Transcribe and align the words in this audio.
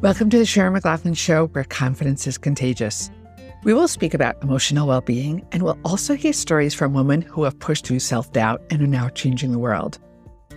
Welcome 0.00 0.30
to 0.30 0.38
the 0.38 0.46
Sharon 0.46 0.74
McLaughlin 0.74 1.14
Show, 1.14 1.48
where 1.48 1.64
confidence 1.64 2.28
is 2.28 2.38
contagious. 2.38 3.10
We 3.64 3.74
will 3.74 3.88
speak 3.88 4.14
about 4.14 4.40
emotional 4.44 4.86
well 4.86 5.00
being, 5.00 5.44
and 5.50 5.64
we'll 5.64 5.76
also 5.84 6.14
hear 6.14 6.32
stories 6.32 6.72
from 6.72 6.94
women 6.94 7.20
who 7.20 7.42
have 7.42 7.58
pushed 7.58 7.84
through 7.84 7.98
self 7.98 8.30
doubt 8.32 8.62
and 8.70 8.80
are 8.80 8.86
now 8.86 9.08
changing 9.08 9.50
the 9.50 9.58
world. 9.58 9.98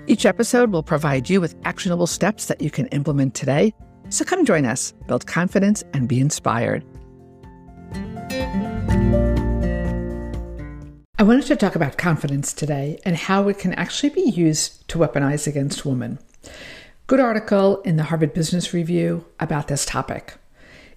Each 0.05 0.27
episode 0.27 0.71
will 0.71 0.83
provide 0.83 1.27
you 1.27 1.41
with 1.41 1.55
actionable 1.63 2.05
steps 2.05 2.45
that 2.45 2.61
you 2.61 2.69
can 2.69 2.85
implement 2.89 3.33
today. 3.33 3.73
So 4.09 4.23
come 4.25 4.45
join 4.45 4.63
us, 4.63 4.91
build 5.07 5.25
confidence, 5.25 5.83
and 5.95 6.07
be 6.07 6.19
inspired. 6.19 6.85
I 11.17 11.23
wanted 11.23 11.47
to 11.47 11.55
talk 11.55 11.75
about 11.75 11.97
confidence 11.97 12.53
today 12.53 12.99
and 13.05 13.15
how 13.15 13.47
it 13.47 13.57
can 13.57 13.73
actually 13.73 14.09
be 14.09 14.21
used 14.21 14.87
to 14.89 14.99
weaponize 14.99 15.47
against 15.47 15.83
women. 15.83 16.19
Good 17.11 17.19
article 17.19 17.81
in 17.81 17.97
the 17.97 18.03
Harvard 18.03 18.33
Business 18.33 18.73
Review 18.73 19.25
about 19.37 19.67
this 19.67 19.85
topic. 19.85 20.35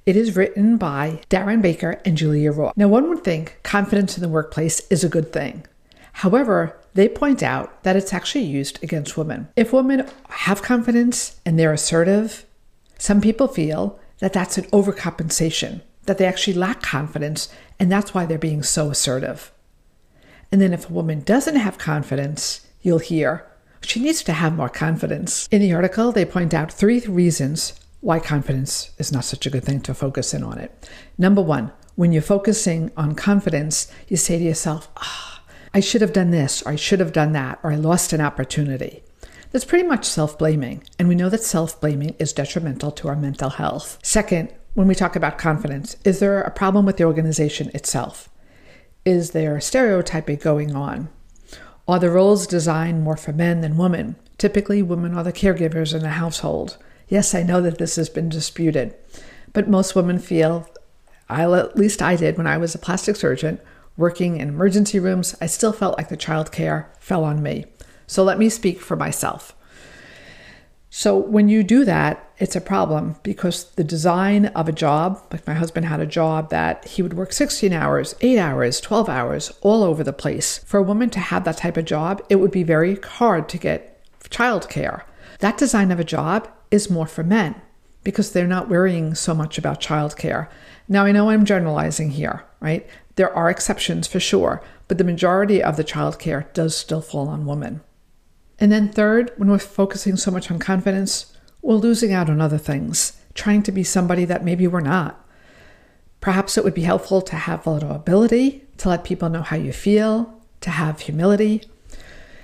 It 0.07 0.15
is 0.15 0.37
written 0.37 0.77
by 0.77 1.21
Darren 1.29 1.61
Baker 1.61 2.01
and 2.05 2.17
Julia 2.17 2.53
Roy. 2.53 2.71
Now, 2.77 2.87
one 2.87 3.09
would 3.09 3.25
think 3.25 3.59
confidence 3.65 4.17
in 4.17 4.23
the 4.23 4.29
workplace 4.29 4.79
is 4.91 5.03
a 5.03 5.09
good 5.09 5.33
thing. 5.33 5.67
However, 6.13 6.79
they 6.95 7.09
point 7.09 7.43
out 7.43 7.83
that 7.83 7.97
it's 7.97 8.15
actually 8.15 8.45
used 8.45 8.81
against 8.81 9.17
women. 9.17 9.49
If 9.57 9.73
women 9.73 10.09
have 10.29 10.63
confidence 10.63 11.41
and 11.45 11.59
they're 11.59 11.73
assertive, 11.73 12.47
some 12.97 13.21
people 13.21 13.49
feel 13.49 13.99
that 14.21 14.33
that's 14.33 14.57
an 14.57 14.67
overcompensation, 14.67 15.81
that 16.05 16.19
they 16.19 16.27
actually 16.27 16.55
lack 16.55 16.81
confidence, 16.81 17.49
and 17.81 17.91
that's 17.91 18.15
why 18.15 18.25
they're 18.25 18.39
being 18.39 18.63
so 18.63 18.89
assertive. 18.89 19.51
And 20.53 20.61
then 20.61 20.73
if 20.73 20.89
a 20.89 20.93
woman 20.93 21.23
doesn't 21.23 21.57
have 21.57 21.77
confidence, 21.77 22.65
you'll 22.83 23.01
hear, 23.01 23.51
she 23.85 24.01
needs 24.01 24.23
to 24.25 24.33
have 24.33 24.57
more 24.57 24.69
confidence. 24.69 25.49
In 25.51 25.61
the 25.61 25.73
article, 25.73 26.13
they 26.13 26.25
point 26.25 26.55
out 26.55 26.73
three 26.73 27.01
reasons 27.01 27.75
why 28.01 28.21
confidence 28.21 28.91
is 28.99 29.13
not 29.13 29.25
such 29.25 29.47
a 29.47 29.51
good 29.51 29.65
thing 29.65 29.81
to 29.81 29.95
focus 29.95 30.35
in 30.35 30.43
on 30.43 30.59
it. 30.59 30.91
Number 31.17 31.41
one, 31.41 31.73
when 31.95 32.13
you're 32.13 32.23
focusing 32.23 32.91
on 32.97 33.15
confidence, 33.15 33.91
you 34.09 34.17
say 34.17 34.39
to 34.39 34.45
yourself, 34.45 34.89
ah, 34.97 35.41
oh, 35.43 35.53
I 35.73 35.81
should 35.81 36.03
have 36.03 36.13
done 36.13 36.31
this, 36.31 36.63
or 36.63 36.73
I 36.73 36.77
should 36.77 37.01
have 37.01 37.13
done 37.13 37.33
that, 37.33 37.59
or 37.63 37.73
I 37.73 37.77
lost 37.77 38.13
an 38.13 38.21
opportunity. 38.21 39.03
That's 39.51 39.65
pretty 39.65 39.87
much 39.87 40.05
self 40.05 40.37
blaming, 40.37 40.83
and 40.99 41.09
we 41.09 41.15
know 41.15 41.29
that 41.29 41.43
self 41.43 41.81
blaming 41.81 42.17
is 42.19 42.33
detrimental 42.33 42.91
to 42.93 43.09
our 43.09 43.17
mental 43.17 43.51
health. 43.51 43.99
Second, 44.03 44.53
when 44.75 44.89
we 44.89 44.95
talk 44.97 45.15
about 45.15 45.39
confidence, 45.39 45.97
is 46.05 46.19
there 46.19 46.41
a 46.41 46.51
problem 46.51 46.85
with 46.85 46.97
the 46.97 47.05
organization 47.05 47.71
itself? 47.73 48.29
Is 49.05 49.31
there 49.31 49.61
stereotyping 49.61 50.39
going 50.39 50.75
on? 50.75 51.09
Are 51.87 51.99
the 51.99 52.11
roles 52.11 52.47
designed 52.47 53.03
more 53.03 53.17
for 53.17 53.33
men 53.33 53.61
than 53.61 53.77
women? 53.77 54.17
Typically, 54.39 54.83
women 54.83 55.15
are 55.15 55.25
the 55.25 55.33
caregivers 55.33 55.95
in 55.95 56.05
a 56.05 56.11
household. 56.11 56.79
Yes, 57.09 57.35
I 57.35 57.43
know 57.43 57.61
that 57.61 57.79
this 57.79 57.97
has 57.97 58.09
been 58.09 58.31
disputed, 58.31 58.95
but 59.53 59.69
most 59.69 59.95
women 59.95 60.19
feel, 60.19 60.69
I, 61.29 61.43
at 61.43 61.77
least 61.77 62.01
I 62.01 62.17
did 62.17 62.39
when 62.39 62.47
I 62.47 62.57
was 62.57 62.75
a 62.75 62.79
plastic 62.79 63.17
surgeon 63.17 63.61
working 63.97 64.39
in 64.39 64.49
emergency 64.49 64.99
rooms, 64.99 65.37
I 65.41 65.47
still 65.47 65.73
felt 65.73 65.97
like 65.97 66.09
the 66.09 66.17
child 66.17 66.51
care 66.51 66.91
fell 66.99 67.25
on 67.25 67.43
me. 67.43 67.67
So 68.07 68.25
let 68.25 68.39
me 68.39 68.49
speak 68.49 68.81
for 68.81 68.97
myself. 68.97 69.55
So 70.91 71.17
when 71.17 71.49
you 71.49 71.63
do 71.63 71.85
that, 71.85 72.24
it's 72.39 72.57
a 72.57 72.61
problem 72.61 73.17
because 73.23 73.71
the 73.73 73.85
design 73.85 74.47
of 74.47 74.69
a 74.69 74.73
job, 74.73 75.23
like 75.31 75.47
my 75.47 75.55
husband 75.55 75.87
had 75.87 76.01
a 76.01 76.07
job 76.07 76.51
that 76.51 76.85
he 76.85 77.03
would 77.03 77.15
work 77.15 77.33
16 77.33 77.73
hours, 77.73 78.15
8 78.21 78.39
hours, 78.39 78.81
12 78.81 79.09
hours, 79.09 79.53
all 79.61 79.85
over 79.85 80.03
the 80.03 80.13
place. 80.13 80.59
For 80.59 80.79
a 80.79 80.83
woman 80.83 81.11
to 81.11 81.21
have 81.21 81.45
that 81.45 81.59
type 81.59 81.77
of 81.77 81.85
job, 81.85 82.25
it 82.29 82.37
would 82.37 82.51
be 82.51 82.65
very 82.65 82.97
hard 82.97 83.49
to 83.51 83.59
get 83.59 84.03
childcare. 84.31 85.03
That 85.39 85.59
design 85.59 85.93
of 85.93 86.01
a 86.01 86.05
job 86.05 86.49
is 86.71 86.91
more 86.91 87.07
for 87.07 87.23
men 87.23 87.55
because 88.03 88.33
they're 88.33 88.47
not 88.47 88.69
worrying 88.69 89.15
so 89.15 89.35
much 89.35 89.57
about 89.57 89.81
childcare. 89.81 90.49
Now, 90.89 91.05
I 91.05 91.13
know 91.13 91.31
I'm 91.31 91.45
generalizing 91.45 92.11
here, 92.11 92.45
right? 92.61 92.87
There 93.15 93.35
are 93.35 93.49
exceptions 93.49 94.07
for 94.07 94.21
sure, 94.21 94.63
but 94.89 94.99
the 94.99 95.05
majority 95.05 95.63
of 95.63 95.77
the 95.77 95.85
childcare 95.85 96.53
does 96.53 96.77
still 96.77 97.01
fall 97.01 97.29
on 97.29 97.47
women. 97.47 97.81
And 98.59 98.71
then, 98.71 98.93
third, 98.93 99.33
when 99.37 99.51
we're 99.51 99.59
focusing 99.59 100.17
so 100.17 100.31
much 100.31 100.51
on 100.51 100.59
confidence, 100.59 101.34
we're 101.65 101.77
losing 101.77 102.13
out 102.13 102.29
on 102.29 102.41
other 102.41 102.59
things, 102.59 103.21
trying 103.33 103.63
to 103.63 103.73
be 103.73 103.83
somebody 103.83 104.25
that 104.27 104.45
maybe 104.45 104.67
we're 104.67 104.81
not. 104.81 105.27
Perhaps 106.21 106.57
it 106.57 106.65
would 106.65 106.75
be 106.75 106.83
helpful 106.83 107.23
to 107.23 107.37
have 107.37 107.65
vulnerability, 107.65 108.65
to 108.79 108.89
let 108.91 109.05
people 109.05 109.29
know 109.31 109.43
how 109.43 109.57
you 109.57 109.73
feel, 109.73 110.41
to 110.61 110.71
have 110.71 111.01
humility. 111.01 111.63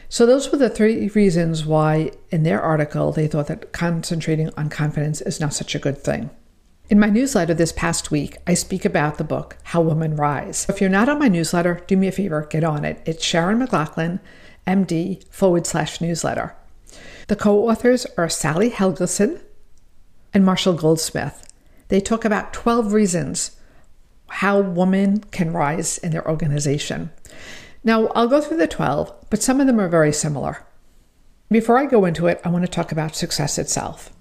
So, 0.09 0.27
those 0.27 0.51
were 0.51 0.59
the 0.59 0.69
three 0.69 1.09
reasons 1.09 1.65
why, 1.65 2.11
in 2.31 2.43
their 2.43 2.61
article, 2.61 3.13
they 3.13 3.29
thought 3.29 3.47
that 3.47 3.73
concentrating 3.73 4.51
on 4.57 4.69
confidence 4.69 5.21
is 5.21 5.39
not 5.39 5.55
such 5.55 5.75
a 5.75 5.79
good 5.79 5.99
thing. 5.99 6.31
In 6.89 6.99
my 6.99 7.09
newsletter 7.09 7.55
this 7.55 7.73
past 7.73 8.11
week, 8.11 8.39
I 8.47 8.55
speak 8.55 8.85
about 8.85 9.19
the 9.19 9.25
book 9.25 9.57
How 9.63 9.81
Women 9.81 10.17
Rise. 10.17 10.67
If 10.69 10.81
you're 10.81 10.91
not 10.91 11.09
on 11.09 11.21
my 11.21 11.29
newsletter, 11.29 11.85
do 11.87 11.97
me 11.97 12.09
a 12.09 12.13
favor, 12.13 12.49
get 12.51 12.65
on 12.65 12.85
it. 12.85 13.01
It's 13.07 13.25
Sharon 13.25 13.61
McLaughlin 13.61 14.19
MD 14.67 15.23
forward 15.31 15.67
slash 15.67 16.01
newsletter. 16.01 16.57
The 17.29 17.37
co 17.37 17.69
authors 17.69 18.07
are 18.17 18.29
Sally 18.29 18.71
Helgesen 18.71 19.41
and 20.33 20.45
Marshall 20.45 20.75
Goldsmith. 20.75 21.47
They 21.89 22.01
talk 22.01 22.25
about 22.25 22.53
12 22.53 22.93
reasons 22.93 23.57
how 24.29 24.61
women 24.61 25.21
can 25.33 25.53
rise 25.53 25.99
in 25.99 26.13
their 26.13 26.27
organization. 26.29 27.11
Now, 27.83 28.07
I'll 28.09 28.29
go 28.29 28.41
through 28.41 28.59
the 28.59 28.69
12, 28.69 29.27
but 29.31 29.43
some 29.43 29.61
of 29.61 29.67
them 29.67 29.81
are 29.81 29.89
very 29.89 30.13
similar. 30.13 30.65
Before 31.51 31.79
I 31.79 31.87
go 31.87 32.05
into 32.05 32.27
it, 32.29 32.41
I 32.45 32.49
want 32.49 32.65
to 32.65 32.71
talk 32.71 32.93
about 32.93 33.17
success 33.17 33.59
itself. 33.59 34.13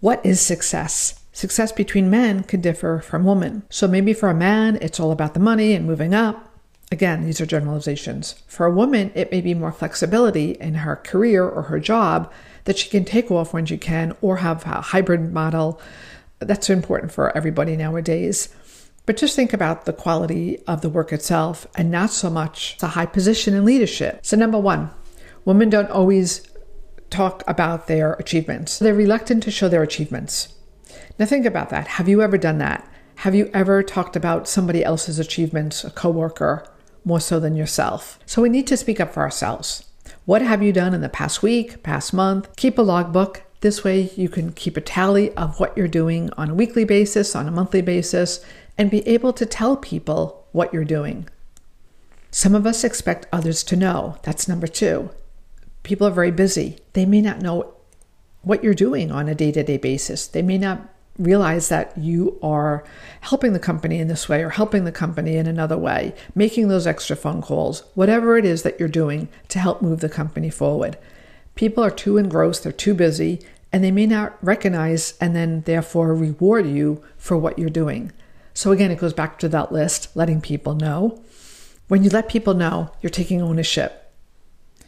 What 0.00 0.24
is 0.24 0.40
success? 0.40 1.20
Success 1.32 1.72
between 1.72 2.08
men 2.08 2.42
can 2.42 2.60
differ 2.60 3.00
from 3.00 3.24
women. 3.24 3.64
So 3.68 3.86
maybe 3.86 4.12
for 4.12 4.28
a 4.28 4.34
man, 4.34 4.78
it's 4.80 4.98
all 4.98 5.12
about 5.12 5.34
the 5.34 5.40
money 5.40 5.74
and 5.74 5.86
moving 5.86 6.14
up. 6.14 6.47
Again, 6.90 7.24
these 7.24 7.40
are 7.40 7.46
generalizations. 7.46 8.34
For 8.46 8.64
a 8.64 8.72
woman, 8.72 9.12
it 9.14 9.30
may 9.30 9.42
be 9.42 9.52
more 9.52 9.72
flexibility 9.72 10.52
in 10.52 10.74
her 10.74 10.96
career 10.96 11.46
or 11.46 11.64
her 11.64 11.78
job 11.78 12.32
that 12.64 12.78
she 12.78 12.88
can 12.88 13.04
take 13.04 13.30
off 13.30 13.52
when 13.52 13.66
she 13.66 13.76
can 13.76 14.16
or 14.22 14.38
have 14.38 14.64
a 14.64 14.80
hybrid 14.80 15.32
model. 15.32 15.80
That's 16.38 16.70
important 16.70 17.12
for 17.12 17.36
everybody 17.36 17.76
nowadays. 17.76 18.48
But 19.04 19.18
just 19.18 19.36
think 19.36 19.52
about 19.52 19.84
the 19.84 19.92
quality 19.92 20.62
of 20.66 20.80
the 20.80 20.88
work 20.88 21.12
itself 21.12 21.66
and 21.74 21.90
not 21.90 22.10
so 22.10 22.30
much 22.30 22.78
the 22.78 22.88
high 22.88 23.06
position 23.06 23.54
in 23.54 23.64
leadership. 23.64 24.20
So, 24.22 24.36
number 24.36 24.58
one, 24.58 24.90
women 25.44 25.70
don't 25.70 25.90
always 25.90 26.46
talk 27.10 27.42
about 27.46 27.86
their 27.86 28.14
achievements. 28.14 28.78
They're 28.78 28.94
reluctant 28.94 29.42
to 29.44 29.50
show 29.50 29.68
their 29.68 29.82
achievements. 29.82 30.54
Now, 31.18 31.26
think 31.26 31.46
about 31.46 31.70
that. 31.70 31.86
Have 31.86 32.08
you 32.08 32.22
ever 32.22 32.38
done 32.38 32.58
that? 32.58 32.86
Have 33.16 33.34
you 33.34 33.50
ever 33.52 33.82
talked 33.82 34.14
about 34.14 34.46
somebody 34.46 34.84
else's 34.84 35.18
achievements, 35.18 35.84
a 35.84 35.90
coworker, 35.90 36.66
more 37.04 37.20
so 37.20 37.40
than 37.40 37.56
yourself. 37.56 38.18
So 38.26 38.42
we 38.42 38.48
need 38.48 38.66
to 38.68 38.76
speak 38.76 39.00
up 39.00 39.12
for 39.12 39.22
ourselves. 39.22 39.84
What 40.24 40.42
have 40.42 40.62
you 40.62 40.72
done 40.72 40.94
in 40.94 41.00
the 41.00 41.08
past 41.08 41.42
week, 41.42 41.82
past 41.82 42.12
month? 42.12 42.54
Keep 42.56 42.78
a 42.78 42.82
logbook. 42.82 43.42
This 43.60 43.82
way 43.82 44.10
you 44.14 44.28
can 44.28 44.52
keep 44.52 44.76
a 44.76 44.80
tally 44.80 45.32
of 45.32 45.58
what 45.58 45.76
you're 45.76 45.88
doing 45.88 46.30
on 46.36 46.50
a 46.50 46.54
weekly 46.54 46.84
basis, 46.84 47.34
on 47.34 47.48
a 47.48 47.50
monthly 47.50 47.82
basis, 47.82 48.44
and 48.76 48.90
be 48.90 49.06
able 49.08 49.32
to 49.32 49.46
tell 49.46 49.76
people 49.76 50.46
what 50.52 50.72
you're 50.72 50.84
doing. 50.84 51.28
Some 52.30 52.54
of 52.54 52.66
us 52.66 52.84
expect 52.84 53.26
others 53.32 53.64
to 53.64 53.76
know. 53.76 54.18
That's 54.22 54.48
number 54.48 54.66
two. 54.66 55.10
People 55.82 56.06
are 56.06 56.12
very 56.12 56.30
busy. 56.30 56.78
They 56.92 57.06
may 57.06 57.22
not 57.22 57.40
know 57.40 57.74
what 58.42 58.62
you're 58.62 58.74
doing 58.74 59.10
on 59.10 59.28
a 59.28 59.34
day 59.34 59.50
to 59.52 59.62
day 59.62 59.78
basis. 59.78 60.26
They 60.26 60.42
may 60.42 60.58
not 60.58 60.88
realize 61.18 61.68
that 61.68 61.96
you 61.98 62.38
are 62.42 62.84
helping 63.20 63.52
the 63.52 63.58
company 63.58 63.98
in 63.98 64.08
this 64.08 64.28
way 64.28 64.42
or 64.42 64.50
helping 64.50 64.84
the 64.84 64.92
company 64.92 65.36
in 65.36 65.46
another 65.46 65.76
way, 65.76 66.14
making 66.34 66.68
those 66.68 66.86
extra 66.86 67.16
phone 67.16 67.42
calls, 67.42 67.82
whatever 67.94 68.38
it 68.38 68.44
is 68.44 68.62
that 68.62 68.78
you're 68.78 68.88
doing 68.88 69.28
to 69.48 69.58
help 69.58 69.82
move 69.82 70.00
the 70.00 70.08
company 70.08 70.48
forward. 70.48 70.96
People 71.54 71.82
are 71.84 71.90
too 71.90 72.16
engrossed, 72.16 72.62
they're 72.62 72.72
too 72.72 72.94
busy, 72.94 73.40
and 73.72 73.82
they 73.82 73.90
may 73.90 74.06
not 74.06 74.38
recognize 74.42 75.14
and 75.20 75.34
then 75.34 75.62
therefore 75.62 76.14
reward 76.14 76.66
you 76.66 77.02
for 77.16 77.36
what 77.36 77.58
you're 77.58 77.68
doing. 77.68 78.12
So, 78.54 78.72
again, 78.72 78.90
it 78.90 78.98
goes 78.98 79.12
back 79.12 79.38
to 79.40 79.48
that 79.50 79.72
list 79.72 80.16
letting 80.16 80.40
people 80.40 80.74
know. 80.74 81.22
When 81.88 82.02
you 82.02 82.10
let 82.10 82.28
people 82.28 82.54
know, 82.54 82.90
you're 83.00 83.10
taking 83.10 83.42
ownership. 83.42 84.12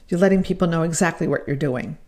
You're 0.09 0.21
letting 0.21 0.43
people 0.43 0.69
know 0.69 0.83
exactly 0.83 1.29
what 1.29 1.47
you're 1.47 1.57
doing. 1.57 1.99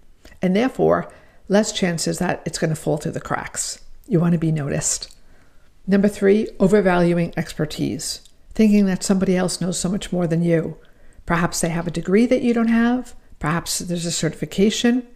And 0.41 0.57
therefore, 0.57 1.13
less 1.49 1.73
chances 1.73 2.19
that 2.19 2.43
it's 2.45 2.59
going 2.59 2.71
to 2.71 2.77
fall 2.77 2.97
through 2.97 3.13
the 3.13 3.21
cracks. 3.21 3.83
You 4.13 4.21
want 4.21 4.33
to 4.33 4.39
be 4.39 4.53
noticed. 4.53 5.17
Number 5.87 6.07
three, 6.07 6.47
overvaluing 6.61 7.33
expertise, 7.35 8.21
thinking 8.53 8.85
that 8.85 9.03
somebody 9.03 9.39
else 9.39 9.59
knows 9.59 9.81
so 9.81 9.89
much 9.89 10.13
more 10.13 10.27
than 10.27 10.43
you. 10.43 10.77
Perhaps 11.25 11.63
they 11.63 11.71
have 11.71 11.87
a 11.87 11.91
degree 11.91 12.27
that 12.27 12.43
you 12.43 12.53
don't 12.53 12.69
have, 12.69 13.15
perhaps 13.39 13.79
there's 13.79 14.05
a 14.05 14.13
certification. 14.13 15.07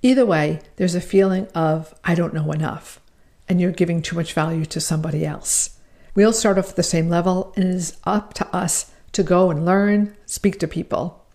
Either 0.00 0.24
way, 0.24 0.60
there's 0.76 0.94
a 0.94 1.00
feeling 1.00 1.48
of, 1.56 1.92
I 2.04 2.14
don't 2.14 2.32
know 2.32 2.52
enough, 2.52 3.00
and 3.48 3.60
you're 3.60 3.72
giving 3.72 4.00
too 4.00 4.14
much 4.14 4.32
value 4.32 4.64
to 4.64 4.80
somebody 4.80 5.26
else. 5.26 5.80
We 6.14 6.22
all 6.22 6.32
start 6.32 6.56
off 6.56 6.70
at 6.70 6.76
the 6.76 6.84
same 6.84 7.08
level, 7.08 7.52
and 7.56 7.64
it 7.64 7.74
is 7.74 7.96
up 8.04 8.32
to 8.34 8.46
us 8.54 8.92
to 9.10 9.24
go 9.24 9.50
and 9.50 9.66
learn, 9.66 10.16
speak 10.26 10.60
to 10.60 10.68
people. 10.68 11.26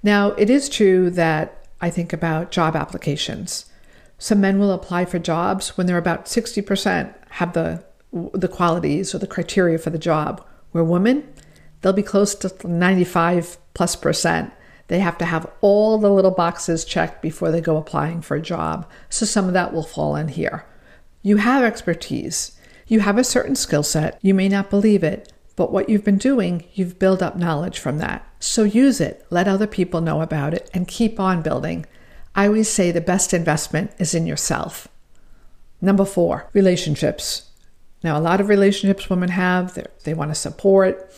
Now, 0.00 0.28
it 0.34 0.48
is 0.48 0.68
true 0.68 1.10
that 1.10 1.66
I 1.80 1.90
think 1.90 2.12
about 2.12 2.52
job 2.52 2.76
applications. 2.76 3.68
Some 4.24 4.40
men 4.40 4.58
will 4.58 4.72
apply 4.72 5.04
for 5.04 5.18
jobs 5.18 5.76
when 5.76 5.86
they're 5.86 5.98
about 5.98 6.24
60% 6.24 7.14
have 7.28 7.52
the 7.52 7.84
the 8.32 8.48
qualities 8.48 9.14
or 9.14 9.18
the 9.18 9.26
criteria 9.26 9.76
for 9.76 9.90
the 9.90 9.98
job. 9.98 10.42
Where 10.70 10.82
women, 10.82 11.30
they'll 11.82 11.92
be 11.92 12.02
close 12.02 12.34
to 12.36 12.66
95 12.66 13.58
plus 13.74 13.96
percent. 13.96 14.50
They 14.88 15.00
have 15.00 15.18
to 15.18 15.26
have 15.26 15.46
all 15.60 15.98
the 15.98 16.08
little 16.08 16.30
boxes 16.30 16.86
checked 16.86 17.20
before 17.20 17.50
they 17.50 17.60
go 17.60 17.76
applying 17.76 18.22
for 18.22 18.34
a 18.34 18.40
job. 18.40 18.90
So 19.10 19.26
some 19.26 19.46
of 19.46 19.52
that 19.52 19.74
will 19.74 19.82
fall 19.82 20.16
in 20.16 20.28
here. 20.28 20.64
You 21.20 21.36
have 21.36 21.62
expertise. 21.62 22.58
You 22.86 23.00
have 23.00 23.18
a 23.18 23.24
certain 23.24 23.56
skill 23.56 23.82
set. 23.82 24.18
You 24.22 24.32
may 24.32 24.48
not 24.48 24.70
believe 24.70 25.04
it, 25.04 25.34
but 25.54 25.70
what 25.70 25.90
you've 25.90 26.02
been 26.02 26.16
doing, 26.16 26.64
you've 26.72 26.98
built 26.98 27.20
up 27.20 27.36
knowledge 27.36 27.78
from 27.78 27.98
that. 27.98 28.26
So 28.40 28.64
use 28.64 29.02
it, 29.02 29.26
let 29.28 29.48
other 29.48 29.66
people 29.66 30.00
know 30.00 30.22
about 30.22 30.54
it, 30.54 30.70
and 30.72 30.88
keep 30.88 31.20
on 31.20 31.42
building. 31.42 31.84
I 32.34 32.46
always 32.46 32.68
say 32.68 32.90
the 32.90 33.00
best 33.00 33.32
investment 33.32 33.92
is 33.98 34.14
in 34.14 34.26
yourself. 34.26 34.88
Number 35.80 36.04
four, 36.04 36.48
relationships. 36.52 37.50
Now, 38.02 38.18
a 38.18 38.20
lot 38.20 38.40
of 38.40 38.48
relationships 38.48 39.08
women 39.08 39.30
have, 39.30 39.78
they 40.04 40.14
want 40.14 40.30
to 40.30 40.34
support. 40.34 41.12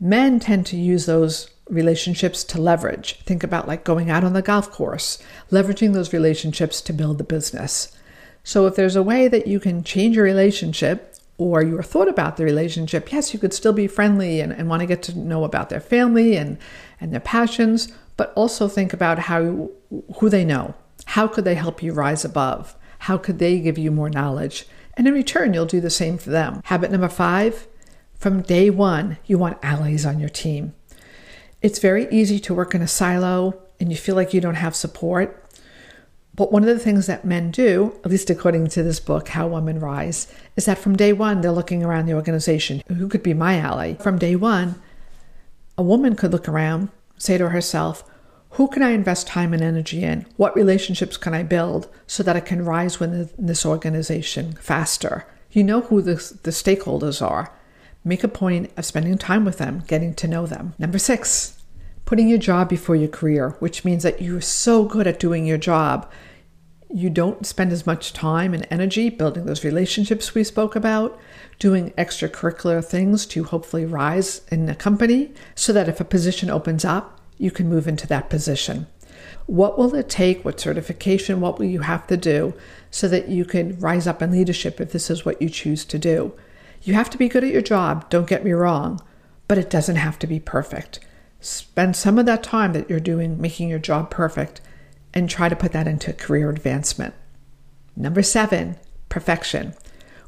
Men 0.00 0.40
tend 0.40 0.66
to 0.66 0.76
use 0.76 1.06
those 1.06 1.50
relationships 1.68 2.44
to 2.44 2.60
leverage. 2.60 3.20
Think 3.24 3.44
about 3.44 3.68
like 3.68 3.84
going 3.84 4.10
out 4.10 4.24
on 4.24 4.32
the 4.32 4.42
golf 4.42 4.70
course, 4.70 5.22
leveraging 5.50 5.92
those 5.92 6.12
relationships 6.12 6.80
to 6.82 6.92
build 6.92 7.18
the 7.18 7.24
business. 7.24 7.96
So, 8.44 8.66
if 8.66 8.76
there's 8.76 8.96
a 8.96 9.02
way 9.02 9.28
that 9.28 9.46
you 9.46 9.60
can 9.60 9.84
change 9.84 10.16
your 10.16 10.24
relationship 10.24 11.14
or 11.36 11.62
your 11.62 11.82
thought 11.82 12.08
about 12.08 12.36
the 12.36 12.44
relationship, 12.44 13.12
yes, 13.12 13.32
you 13.32 13.38
could 13.38 13.52
still 13.52 13.72
be 13.72 13.86
friendly 13.86 14.40
and, 14.40 14.52
and 14.52 14.68
want 14.68 14.80
to 14.80 14.86
get 14.86 15.02
to 15.04 15.18
know 15.18 15.44
about 15.44 15.68
their 15.68 15.80
family 15.80 16.36
and, 16.36 16.58
and 17.00 17.12
their 17.12 17.20
passions, 17.20 17.92
but 18.16 18.32
also 18.34 18.68
think 18.68 18.92
about 18.92 19.18
how 19.18 19.70
who 20.16 20.28
they 20.28 20.44
know. 20.44 20.74
How 21.06 21.26
could 21.26 21.44
they 21.44 21.54
help 21.54 21.82
you 21.82 21.92
rise 21.92 22.24
above? 22.24 22.76
How 23.00 23.16
could 23.16 23.38
they 23.38 23.60
give 23.60 23.78
you 23.78 23.90
more 23.90 24.10
knowledge? 24.10 24.66
And 24.94 25.06
in 25.06 25.14
return, 25.14 25.54
you'll 25.54 25.66
do 25.66 25.80
the 25.80 25.90
same 25.90 26.18
for 26.18 26.30
them. 26.30 26.60
Habit 26.64 26.90
number 26.90 27.08
five 27.08 27.66
from 28.18 28.42
day 28.42 28.68
one, 28.68 29.16
you 29.26 29.38
want 29.38 29.58
allies 29.62 30.04
on 30.04 30.18
your 30.18 30.28
team. 30.28 30.74
It's 31.62 31.78
very 31.78 32.08
easy 32.10 32.40
to 32.40 32.54
work 32.54 32.74
in 32.74 32.82
a 32.82 32.88
silo 32.88 33.62
and 33.78 33.90
you 33.90 33.96
feel 33.96 34.16
like 34.16 34.34
you 34.34 34.40
don't 34.40 34.56
have 34.56 34.74
support. 34.74 35.44
But 36.34 36.50
one 36.50 36.62
of 36.62 36.68
the 36.68 36.80
things 36.82 37.06
that 37.06 37.24
men 37.24 37.52
do, 37.52 37.94
at 38.04 38.10
least 38.10 38.28
according 38.28 38.68
to 38.68 38.82
this 38.82 38.98
book, 38.98 39.28
How 39.28 39.46
Women 39.46 39.78
Rise, 39.78 40.32
is 40.56 40.64
that 40.64 40.78
from 40.78 40.96
day 40.96 41.12
one, 41.12 41.40
they're 41.40 41.52
looking 41.52 41.84
around 41.84 42.06
the 42.06 42.14
organization. 42.14 42.82
Who 42.88 43.08
could 43.08 43.22
be 43.22 43.34
my 43.34 43.56
ally? 43.58 43.94
From 43.94 44.18
day 44.18 44.34
one, 44.34 44.80
a 45.76 45.82
woman 45.82 46.16
could 46.16 46.32
look 46.32 46.48
around, 46.48 46.90
say 47.18 47.38
to 47.38 47.50
herself, 47.50 48.04
who 48.52 48.68
can 48.68 48.82
I 48.82 48.90
invest 48.90 49.26
time 49.26 49.52
and 49.52 49.62
energy 49.62 50.02
in? 50.02 50.26
What 50.36 50.56
relationships 50.56 51.16
can 51.16 51.34
I 51.34 51.42
build 51.42 51.88
so 52.06 52.22
that 52.22 52.36
I 52.36 52.40
can 52.40 52.64
rise 52.64 52.98
within 52.98 53.30
this 53.38 53.66
organization 53.66 54.54
faster? 54.54 55.26
You 55.50 55.64
know 55.64 55.82
who 55.82 56.02
the, 56.02 56.14
the 56.42 56.50
stakeholders 56.50 57.24
are. 57.26 57.54
Make 58.04 58.24
a 58.24 58.28
point 58.28 58.70
of 58.76 58.84
spending 58.84 59.18
time 59.18 59.44
with 59.44 59.58
them, 59.58 59.82
getting 59.86 60.14
to 60.14 60.28
know 60.28 60.46
them. 60.46 60.74
Number 60.78 60.98
six, 60.98 61.62
putting 62.04 62.28
your 62.28 62.38
job 62.38 62.68
before 62.68 62.96
your 62.96 63.08
career, 63.08 63.50
which 63.58 63.84
means 63.84 64.02
that 64.02 64.22
you're 64.22 64.40
so 64.40 64.84
good 64.84 65.06
at 65.06 65.20
doing 65.20 65.44
your 65.44 65.58
job. 65.58 66.10
You 66.90 67.10
don't 67.10 67.44
spend 67.44 67.70
as 67.70 67.86
much 67.86 68.14
time 68.14 68.54
and 68.54 68.66
energy 68.70 69.10
building 69.10 69.44
those 69.44 69.62
relationships 69.62 70.34
we 70.34 70.42
spoke 70.42 70.74
about, 70.74 71.18
doing 71.58 71.90
extracurricular 71.92 72.82
things 72.82 73.26
to 73.26 73.44
hopefully 73.44 73.84
rise 73.84 74.40
in 74.50 74.68
a 74.70 74.74
company 74.74 75.32
so 75.54 75.72
that 75.74 75.88
if 75.88 76.00
a 76.00 76.04
position 76.04 76.48
opens 76.48 76.84
up, 76.84 77.17
you 77.38 77.50
can 77.50 77.68
move 77.68 77.88
into 77.88 78.06
that 78.08 78.28
position. 78.28 78.86
What 79.46 79.78
will 79.78 79.94
it 79.94 80.08
take? 80.08 80.44
What 80.44 80.60
certification? 80.60 81.40
What 81.40 81.58
will 81.58 81.66
you 81.66 81.80
have 81.80 82.06
to 82.08 82.16
do 82.16 82.54
so 82.90 83.08
that 83.08 83.28
you 83.28 83.44
can 83.44 83.78
rise 83.78 84.06
up 84.06 84.20
in 84.20 84.30
leadership 84.30 84.80
if 84.80 84.92
this 84.92 85.08
is 85.10 85.24
what 85.24 85.40
you 85.40 85.48
choose 85.48 85.84
to 85.86 85.98
do? 85.98 86.34
You 86.82 86.94
have 86.94 87.10
to 87.10 87.18
be 87.18 87.28
good 87.28 87.44
at 87.44 87.52
your 87.52 87.62
job, 87.62 88.08
don't 88.10 88.28
get 88.28 88.44
me 88.44 88.52
wrong, 88.52 89.00
but 89.48 89.58
it 89.58 89.70
doesn't 89.70 89.96
have 89.96 90.18
to 90.20 90.26
be 90.26 90.38
perfect. 90.38 91.00
Spend 91.40 91.96
some 91.96 92.18
of 92.18 92.26
that 92.26 92.42
time 92.42 92.72
that 92.72 92.88
you're 92.90 93.00
doing 93.00 93.40
making 93.40 93.68
your 93.68 93.78
job 93.78 94.10
perfect 94.10 94.60
and 95.14 95.28
try 95.28 95.48
to 95.48 95.56
put 95.56 95.72
that 95.72 95.88
into 95.88 96.12
career 96.12 96.50
advancement. 96.50 97.14
Number 97.96 98.22
seven, 98.22 98.76
perfection. 99.08 99.74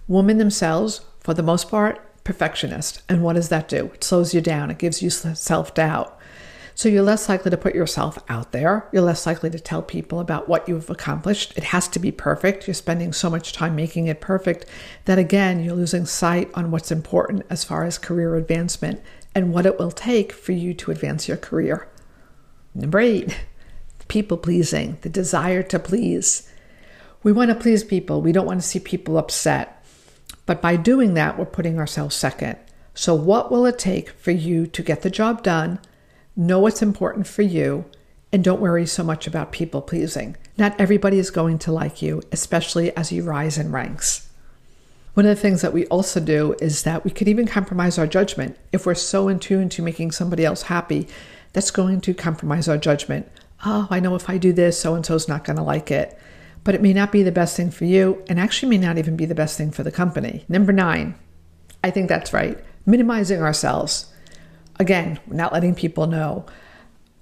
Women 0.08 0.38
themselves, 0.38 1.02
for 1.20 1.34
the 1.34 1.42
most 1.42 1.68
part, 1.68 2.00
perfectionist. 2.24 3.02
And 3.08 3.22
what 3.22 3.34
does 3.34 3.48
that 3.50 3.68
do? 3.68 3.90
It 3.94 4.04
slows 4.04 4.34
you 4.34 4.40
down, 4.40 4.70
it 4.70 4.78
gives 4.78 5.02
you 5.02 5.10
self 5.10 5.74
doubt. 5.74 6.18
So 6.80 6.88
you're 6.88 7.02
less 7.02 7.28
likely 7.28 7.50
to 7.50 7.58
put 7.58 7.74
yourself 7.74 8.18
out 8.30 8.52
there. 8.52 8.88
You're 8.90 9.02
less 9.02 9.26
likely 9.26 9.50
to 9.50 9.60
tell 9.60 9.82
people 9.82 10.18
about 10.18 10.48
what 10.48 10.66
you've 10.66 10.88
accomplished. 10.88 11.52
It 11.54 11.64
has 11.64 11.86
to 11.88 11.98
be 11.98 12.10
perfect. 12.10 12.66
You're 12.66 12.72
spending 12.72 13.12
so 13.12 13.28
much 13.28 13.52
time 13.52 13.76
making 13.76 14.06
it 14.06 14.22
perfect 14.22 14.64
that 15.04 15.18
again, 15.18 15.62
you're 15.62 15.74
losing 15.74 16.06
sight 16.06 16.50
on 16.54 16.70
what's 16.70 16.90
important 16.90 17.44
as 17.50 17.64
far 17.64 17.84
as 17.84 17.98
career 17.98 18.34
advancement 18.34 19.02
and 19.34 19.52
what 19.52 19.66
it 19.66 19.78
will 19.78 19.90
take 19.90 20.32
for 20.32 20.52
you 20.52 20.72
to 20.72 20.90
advance 20.90 21.28
your 21.28 21.36
career. 21.36 21.86
Number 22.74 22.98
eight, 22.98 23.38
people 24.08 24.38
pleasing, 24.38 24.96
the 25.02 25.10
desire 25.10 25.62
to 25.64 25.78
please. 25.78 26.50
We 27.22 27.30
want 27.30 27.50
to 27.50 27.56
please 27.56 27.84
people. 27.84 28.22
We 28.22 28.32
don't 28.32 28.46
want 28.46 28.62
to 28.62 28.66
see 28.66 28.80
people 28.80 29.18
upset. 29.18 29.84
But 30.46 30.62
by 30.62 30.76
doing 30.76 31.12
that, 31.12 31.38
we're 31.38 31.44
putting 31.44 31.78
ourselves 31.78 32.16
second. 32.16 32.56
So, 32.94 33.14
what 33.14 33.52
will 33.52 33.66
it 33.66 33.78
take 33.78 34.08
for 34.08 34.30
you 34.30 34.66
to 34.68 34.82
get 34.82 35.02
the 35.02 35.10
job 35.10 35.42
done? 35.42 35.78
Know 36.40 36.58
what's 36.58 36.82
important 36.82 37.26
for 37.26 37.42
you, 37.42 37.84
and 38.32 38.42
don't 38.42 38.60
worry 38.60 38.86
so 38.86 39.04
much 39.04 39.26
about 39.26 39.52
people 39.52 39.82
pleasing. 39.82 40.36
Not 40.56 40.78
everybody 40.80 41.18
is 41.18 41.30
going 41.30 41.58
to 41.60 41.72
like 41.72 42.00
you, 42.00 42.22
especially 42.32 42.96
as 42.96 43.12
you 43.12 43.22
rise 43.22 43.58
in 43.58 43.72
ranks. 43.72 44.28
One 45.14 45.26
of 45.26 45.36
the 45.36 45.40
things 45.40 45.60
that 45.60 45.72
we 45.72 45.86
also 45.86 46.18
do 46.18 46.54
is 46.60 46.84
that 46.84 47.04
we 47.04 47.10
could 47.10 47.28
even 47.28 47.46
compromise 47.46 47.98
our 47.98 48.06
judgment. 48.06 48.56
If 48.72 48.86
we're 48.86 48.94
so 48.94 49.28
in 49.28 49.38
tune 49.38 49.68
to 49.70 49.82
making 49.82 50.12
somebody 50.12 50.44
else 50.44 50.62
happy, 50.62 51.08
that's 51.52 51.70
going 51.70 52.00
to 52.02 52.14
compromise 52.14 52.68
our 52.68 52.78
judgment. 52.78 53.30
Oh, 53.66 53.88
I 53.90 54.00
know 54.00 54.14
if 54.14 54.30
I 54.30 54.38
do 54.38 54.52
this, 54.52 54.80
so 54.80 54.94
and 54.94 55.04
so's 55.04 55.28
not 55.28 55.44
going 55.44 55.56
to 55.56 55.62
like 55.62 55.90
it. 55.90 56.18
But 56.64 56.74
it 56.74 56.82
may 56.82 56.94
not 56.94 57.12
be 57.12 57.22
the 57.22 57.32
best 57.32 57.56
thing 57.56 57.70
for 57.70 57.84
you, 57.84 58.24
and 58.28 58.40
actually 58.40 58.70
may 58.70 58.78
not 58.78 58.96
even 58.96 59.16
be 59.16 59.26
the 59.26 59.34
best 59.34 59.58
thing 59.58 59.72
for 59.72 59.82
the 59.82 59.90
company. 59.90 60.44
Number 60.48 60.72
nine, 60.72 61.16
I 61.84 61.90
think 61.90 62.08
that's 62.08 62.32
right, 62.32 62.58
minimizing 62.86 63.42
ourselves. 63.42 64.06
Again, 64.80 65.20
not 65.26 65.52
letting 65.52 65.74
people 65.74 66.06
know. 66.06 66.46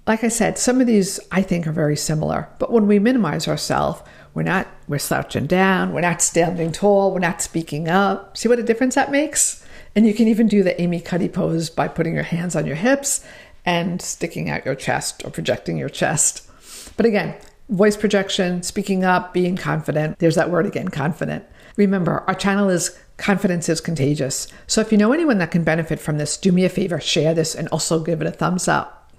Like 0.07 0.23
I 0.23 0.29
said, 0.29 0.57
some 0.57 0.79
of 0.79 0.87
these 0.87 1.19
I 1.29 1.41
think 1.41 1.67
are 1.67 1.73
very 1.73 1.97
similar, 1.97 2.47
but 2.57 2.71
when 2.71 2.87
we 2.87 2.99
minimize 2.99 3.49
ourselves, 3.49 4.01
we're 4.33 4.43
not 4.43 4.65
we're 4.87 4.97
slouching 4.97 5.45
down, 5.45 5.93
we're 5.93 5.99
not 5.99 6.21
standing 6.21 6.71
tall, 6.71 7.11
we're 7.11 7.19
not 7.19 7.41
speaking 7.41 7.89
up. 7.89 8.37
See 8.37 8.47
what 8.47 8.59
a 8.59 8.63
difference 8.63 8.95
that 8.95 9.11
makes? 9.11 9.63
And 9.93 10.07
you 10.07 10.13
can 10.13 10.29
even 10.29 10.47
do 10.47 10.63
the 10.63 10.79
Amy 10.81 11.01
Cuddy 11.01 11.27
pose 11.27 11.69
by 11.69 11.89
putting 11.89 12.13
your 12.13 12.23
hands 12.23 12.55
on 12.55 12.65
your 12.65 12.77
hips 12.77 13.25
and 13.65 14.01
sticking 14.01 14.49
out 14.49 14.65
your 14.65 14.75
chest 14.75 15.25
or 15.25 15.29
projecting 15.29 15.77
your 15.77 15.89
chest. 15.89 16.49
But 16.95 17.05
again, 17.05 17.35
voice 17.67 17.97
projection, 17.97 18.63
speaking 18.63 19.03
up, 19.03 19.33
being 19.33 19.57
confident. 19.57 20.17
There's 20.19 20.35
that 20.35 20.49
word 20.49 20.65
again, 20.65 20.87
confident. 20.87 21.43
Remember, 21.75 22.23
our 22.25 22.35
channel 22.35 22.69
is 22.69 22.97
Confidence 23.19 23.67
is 23.67 23.81
contagious. 23.81 24.47
So 24.65 24.79
if 24.79 24.93
you 24.93 24.97
know 24.97 25.11
anyone 25.11 25.39
that 25.39 25.51
can 25.51 25.65
benefit 25.65 25.99
from 25.99 26.17
this, 26.17 26.37
do 26.37 26.53
me 26.53 26.63
a 26.63 26.69
favor, 26.69 27.01
share 27.01 27.33
this, 27.33 27.53
and 27.53 27.67
also 27.67 27.99
give 27.99 28.21
it 28.21 28.27
a 28.27 28.31
thumbs 28.31 28.69
up. 28.69 29.11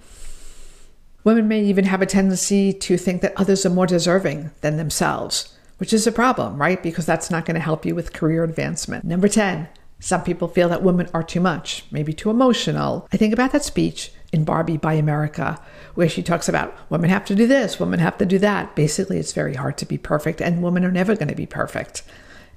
Women 1.23 1.47
may 1.47 1.63
even 1.63 1.85
have 1.85 2.01
a 2.01 2.07
tendency 2.07 2.73
to 2.73 2.97
think 2.97 3.21
that 3.21 3.33
others 3.37 3.63
are 3.63 3.69
more 3.69 3.85
deserving 3.85 4.49
than 4.61 4.77
themselves, 4.77 5.55
which 5.77 5.93
is 5.93 6.07
a 6.07 6.11
problem, 6.11 6.59
right? 6.59 6.81
Because 6.81 7.05
that's 7.05 7.29
not 7.29 7.45
going 7.45 7.53
to 7.53 7.61
help 7.61 7.85
you 7.85 7.93
with 7.93 8.11
career 8.11 8.43
advancement. 8.43 9.05
Number 9.05 9.27
10, 9.27 9.69
some 9.99 10.23
people 10.23 10.47
feel 10.47 10.67
that 10.69 10.81
women 10.81 11.07
are 11.13 11.21
too 11.21 11.39
much, 11.39 11.85
maybe 11.91 12.11
too 12.11 12.31
emotional. 12.31 13.07
I 13.13 13.17
think 13.17 13.33
about 13.33 13.51
that 13.51 13.63
speech 13.63 14.11
in 14.33 14.43
Barbie 14.43 14.77
by 14.77 14.93
America, 14.93 15.61
where 15.93 16.09
she 16.09 16.23
talks 16.23 16.49
about 16.49 16.75
women 16.89 17.11
have 17.11 17.25
to 17.25 17.35
do 17.35 17.45
this, 17.45 17.79
women 17.79 17.99
have 17.99 18.17
to 18.17 18.25
do 18.25 18.39
that. 18.39 18.75
Basically, 18.75 19.19
it's 19.19 19.33
very 19.33 19.53
hard 19.53 19.77
to 19.77 19.85
be 19.85 19.99
perfect, 19.99 20.41
and 20.41 20.63
women 20.63 20.83
are 20.83 20.91
never 20.91 21.15
going 21.15 21.27
to 21.27 21.35
be 21.35 21.45
perfect. 21.45 22.01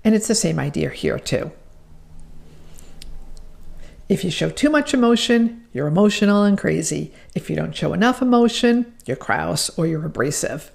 And 0.04 0.14
it's 0.14 0.28
the 0.28 0.34
same 0.34 0.58
idea 0.58 0.90
here, 0.90 1.18
too. 1.18 1.50
If 4.08 4.22
you 4.22 4.30
show 4.30 4.50
too 4.50 4.68
much 4.68 4.92
emotion, 4.92 5.64
you're 5.72 5.86
emotional 5.86 6.44
and 6.44 6.58
crazy. 6.58 7.12
If 7.34 7.48
you 7.48 7.56
don't 7.56 7.74
show 7.74 7.94
enough 7.94 8.20
emotion, 8.20 8.94
you're 9.06 9.16
crouse 9.16 9.70
or 9.78 9.86
you're 9.86 10.04
abrasive. 10.04 10.70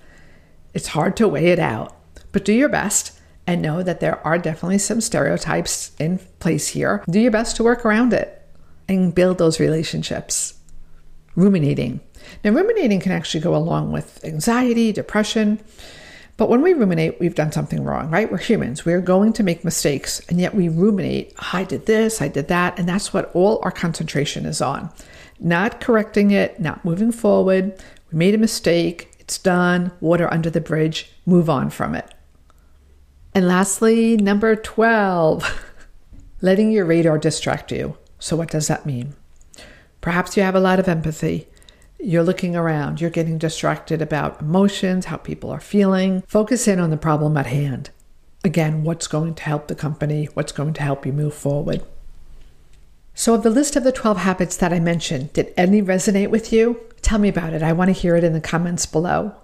It's 0.74 0.88
hard 0.88 1.16
to 1.18 1.28
weigh 1.28 1.48
it 1.48 1.60
out, 1.60 1.96
but 2.32 2.44
do 2.44 2.54
your 2.54 2.70
best 2.70 3.20
and 3.46 3.62
know 3.62 3.84
that 3.84 4.00
there 4.00 4.26
are 4.26 4.38
definitely 4.38 4.80
some 4.80 5.02
stereotypes 5.02 5.92
in 6.00 6.20
place 6.40 6.70
here. 6.70 7.04
Do 7.10 7.20
your 7.20 7.32
best 7.32 7.56
to 7.56 7.64
work 7.64 7.86
around 7.86 8.14
it 8.14 8.42
and 8.88 9.14
build 9.14 9.38
those 9.38 9.60
relationships. 9.60 10.56
Ruminating. 11.36 12.00
Now, 12.44 12.52
ruminating 12.52 13.00
can 13.00 13.12
actually 13.12 13.42
go 13.42 13.56
along 13.56 13.92
with 13.92 14.24
anxiety, 14.24 14.92
depression. 14.92 15.60
But 16.40 16.48
when 16.48 16.62
we 16.62 16.72
ruminate, 16.72 17.20
we've 17.20 17.36
done 17.36 17.52
something 17.52 17.84
wrong, 17.84 18.10
right? 18.10 18.32
We're 18.32 18.38
humans. 18.38 18.86
We're 18.86 19.02
going 19.02 19.34
to 19.34 19.44
make 19.44 19.66
mistakes. 19.66 20.22
And 20.30 20.40
yet 20.40 20.56
we 20.56 20.70
ruminate, 20.70 21.34
oh, 21.38 21.50
I 21.52 21.66
did 21.66 21.86
this, 21.86 22.22
I 22.22 22.30
did 22.30 22.48
that. 22.48 22.80
And 22.80 22.88
that's 22.88 23.14
what 23.14 23.30
all 23.36 23.60
our 23.62 23.72
concentration 23.72 24.46
is 24.46 24.62
on. 24.62 24.90
Not 25.42 25.82
correcting 25.82 26.32
it, 26.32 26.58
not 26.58 26.86
moving 26.86 27.12
forward. 27.12 27.78
We 28.10 28.18
made 28.18 28.36
a 28.36 28.38
mistake. 28.38 29.12
It's 29.20 29.38
done. 29.38 29.92
Water 30.00 30.34
under 30.34 30.50
the 30.50 30.62
bridge. 30.62 31.12
Move 31.26 31.50
on 31.50 31.70
from 31.70 31.94
it. 31.94 32.10
And 33.36 33.46
lastly, 33.46 34.16
number 34.16 34.56
12, 34.56 35.62
letting 36.42 36.72
your 36.72 36.86
radar 36.86 37.18
distract 37.18 37.70
you. 37.70 37.98
So, 38.18 38.38
what 38.38 38.50
does 38.50 38.70
that 38.70 38.86
mean? 38.86 39.14
Perhaps 40.00 40.38
you 40.38 40.44
have 40.44 40.56
a 40.56 40.62
lot 40.62 40.80
of 40.80 40.88
empathy. 40.88 41.50
You're 42.02 42.24
looking 42.24 42.56
around, 42.56 43.02
you're 43.02 43.10
getting 43.10 43.38
distracted 43.38 44.02
about 44.02 44.42
emotions, 44.42 45.06
how 45.06 45.18
people 45.18 45.50
are 45.52 45.60
feeling. 45.60 46.24
Focus 46.28 46.68
in 46.68 46.80
on 46.80 46.92
the 46.92 46.98
problem 46.98 47.36
at 47.36 47.48
hand. 47.48 47.90
Again, 48.44 48.84
what's 48.84 49.08
going 49.08 49.36
to 49.36 49.44
help 49.44 49.68
the 49.68 49.76
company? 49.76 50.26
What's 50.34 50.54
going 50.54 50.74
to 50.76 50.82
help 50.82 51.06
you 51.06 51.12
move 51.12 51.34
forward? 51.34 51.84
So, 53.14 53.34
of 53.34 53.44
the 53.44 53.50
list 53.50 53.76
of 53.76 53.84
the 53.84 53.92
12 53.92 54.18
habits 54.20 54.56
that 54.58 54.72
I 54.72 54.80
mentioned, 54.80 55.34
did 55.34 55.54
any 55.58 55.82
resonate 55.82 56.30
with 56.30 56.54
you? 56.54 56.80
Tell 57.02 57.20
me 57.20 57.28
about 57.28 57.52
it. 57.52 57.62
I 57.62 57.74
want 57.74 57.90
to 57.90 58.02
hear 58.02 58.16
it 58.16 58.24
in 58.24 58.32
the 58.32 58.40
comments 58.40 58.86
below. 58.86 59.36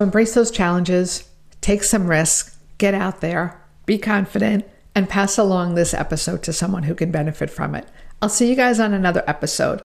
Embrace 0.00 0.34
those 0.34 0.52
challenges, 0.52 1.28
take 1.60 1.82
some 1.82 2.06
risks, 2.06 2.56
get 2.78 2.94
out 2.94 3.20
there, 3.20 3.60
be 3.84 3.98
confident, 3.98 4.64
and 4.94 5.08
pass 5.08 5.36
along 5.38 5.74
this 5.74 5.92
episode 5.92 6.42
to 6.44 6.52
someone 6.52 6.84
who 6.84 6.94
can 6.94 7.10
benefit 7.10 7.50
from 7.50 7.74
it. 7.74 7.88
I'll 8.22 8.28
see 8.28 8.48
you 8.48 8.54
guys 8.54 8.78
on 8.78 8.92
another 8.92 9.24
episode. 9.26 9.78